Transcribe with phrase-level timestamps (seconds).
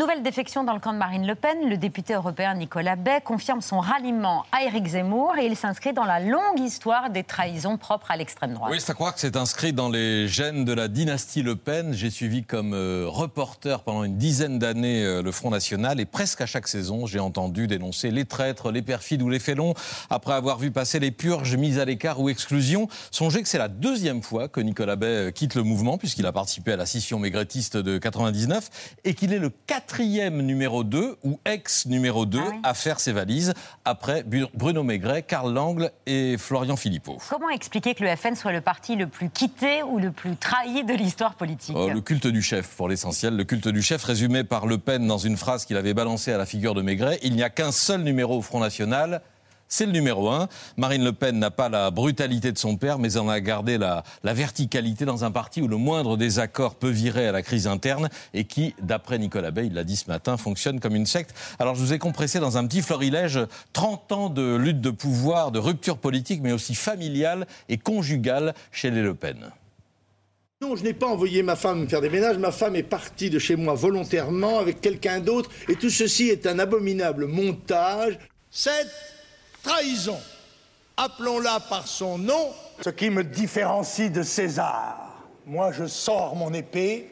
[0.00, 1.68] Nouvelle défection dans le camp de Marine Le Pen.
[1.68, 6.06] Le député européen Nicolas Bay confirme son ralliement à Éric Zemmour et il s'inscrit dans
[6.06, 8.72] la longue histoire des trahisons propres à l'extrême droite.
[8.72, 11.92] Oui, à croire que c'est inscrit dans les gènes de la dynastie Le Pen.
[11.92, 16.40] J'ai suivi comme euh, reporter pendant une dizaine d'années euh, le Front National et presque
[16.40, 19.74] à chaque saison, j'ai entendu dénoncer les traîtres, les perfides ou les félons.
[20.08, 23.68] Après avoir vu passer les purges, mises à l'écart ou exclusion, songez que c'est la
[23.68, 27.18] deuxième fois que Nicolas Bay euh, quitte le mouvement puisqu'il a participé à la scission
[27.18, 29.50] maigretiste de 99 et qu'il est le
[29.90, 33.54] quatrième numéro 2 ou ex numéro 2 Ah à faire ses valises
[33.84, 37.18] après Bruno Maigret, Karl Langle et Florian Philippot.
[37.28, 40.84] Comment expliquer que le FN soit le parti le plus quitté ou le plus trahi
[40.84, 43.36] de l'histoire politique Oh, le culte du chef, pour l'essentiel.
[43.36, 46.38] Le culte du chef résumé par Le Pen dans une phrase qu'il avait balancée à
[46.38, 47.18] la figure de Maigret.
[47.24, 49.22] Il n'y a qu'un seul numéro au Front National.
[49.72, 50.48] C'est le numéro un.
[50.76, 54.02] Marine Le Pen n'a pas la brutalité de son père, mais en a gardé la,
[54.24, 58.44] verticalité dans un parti où le moindre désaccord peut virer à la crise interne et
[58.44, 61.36] qui, d'après Nicolas Bay, il l'a dit ce matin, fonctionne comme une secte.
[61.60, 63.38] Alors je vous ai compressé dans un petit florilège
[63.72, 68.90] 30 ans de lutte de pouvoir, de rupture politique, mais aussi familiale et conjugale chez
[68.90, 69.52] les Le Pen.
[70.60, 72.38] Non, je n'ai pas envoyé ma femme faire des ménages.
[72.38, 75.48] Ma femme est partie de chez moi volontairement avec quelqu'un d'autre.
[75.68, 78.18] Et tout ceci est un abominable montage.
[78.50, 79.19] Cette
[79.62, 80.18] trahison,
[80.96, 82.52] appelons-la par son nom.
[82.80, 87.10] Ce qui me différencie de César, moi je sors mon épée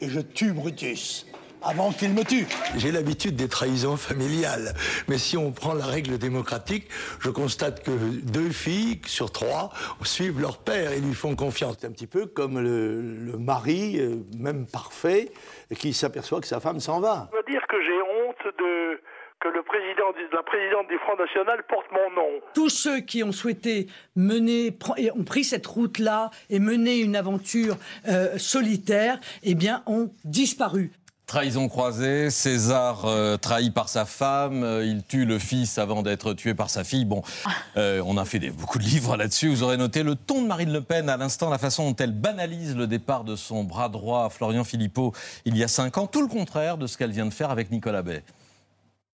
[0.00, 1.26] et je tue Brutus
[1.62, 2.46] avant qu'il me tue.
[2.76, 4.74] J'ai l'habitude des trahisons familiales,
[5.08, 6.88] mais si on prend la règle démocratique,
[7.20, 9.70] je constate que deux filles sur trois
[10.02, 11.76] suivent leur père et lui font confiance.
[11.80, 15.30] C'est un petit peu comme le, le mari, euh, même parfait,
[15.76, 17.28] qui s'aperçoit que sa femme s'en va.
[17.32, 19.00] Je veux dire que j'ai honte de
[19.40, 22.28] que le président, du- la présidente du Front National porte mon nom.
[22.54, 23.86] tous ceux qui ont souhaité
[24.16, 27.76] mener, et ont pris cette route-là et mener une aventure
[28.08, 30.90] euh, solitaire, eh bien, ont disparu.
[31.26, 36.32] Trahison croisée, César euh, trahi par sa femme, euh, il tue le fils avant d'être
[36.32, 37.04] tué par sa fille.
[37.04, 37.22] Bon,
[37.76, 39.48] euh, on a fait des- beaucoup de livres là-dessus.
[39.48, 42.12] Vous aurez noté le ton de Marine Le Pen à l'instant, la façon dont elle
[42.12, 45.12] banalise le départ de son bras droit, Florian Philippot,
[45.44, 46.06] il y a cinq ans.
[46.06, 48.22] Tout le contraire de ce qu'elle vient de faire avec Nicolas Bay.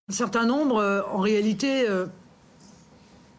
[0.07, 2.05] Un certain nombre, euh, en réalité, euh,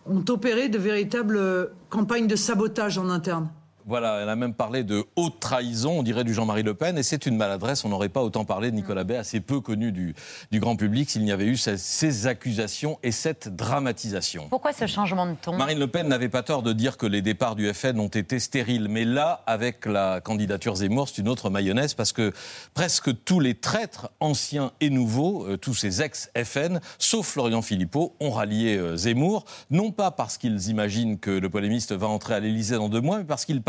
[0.05, 3.49] ont opéré de véritables euh, campagnes de sabotage en interne.
[3.89, 7.05] Voilà, elle a même parlé de haute trahison, on dirait du Jean-Marie Le Pen, et
[7.05, 7.85] c'est une maladresse.
[7.85, 10.17] On n'aurait pas autant parlé de Nicolas Bay, assez peu connu du,
[10.51, 14.49] du grand public, s'il n'y avait eu ces, ces accusations et cette dramatisation.
[14.51, 15.57] Pourquoi ce changement de ton?
[15.57, 18.41] Marine Le Pen n'avait pas tort de dire que les départs du FN ont été
[18.41, 18.89] stériles.
[18.89, 22.33] Mais là, avec la candidature Zemmour, c'est une autre mayonnaise parce que
[22.75, 28.31] presque tous les traîtres, anciens et nouveaux, euh, tous ces ex-FN, sauf Florian Philippot, ont
[28.33, 29.45] rallié euh, Zemmour.
[29.71, 33.19] Non pas parce qu'ils imaginent que le polémiste va entrer à l'Élysée dans deux mois,
[33.19, 33.63] mais parce qu'ils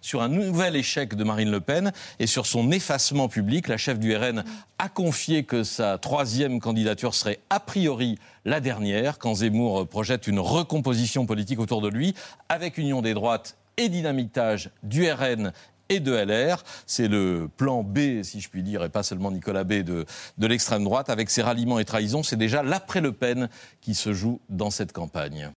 [0.00, 3.68] sur un nouvel échec de Marine Le Pen et sur son effacement public.
[3.68, 4.44] La chef du RN
[4.78, 10.38] a confié que sa troisième candidature serait a priori la dernière, quand Zemmour projette une
[10.38, 12.14] recomposition politique autour de lui,
[12.48, 15.52] avec Union des droites et dynamitage du RN
[15.88, 16.62] et de LR.
[16.86, 20.06] C'est le plan B, si je puis dire, et pas seulement Nicolas B de,
[20.38, 21.10] de l'extrême droite.
[21.10, 23.48] Avec ses ralliements et trahisons, c'est déjà l'après-Le Pen
[23.80, 25.48] qui se joue dans cette campagne.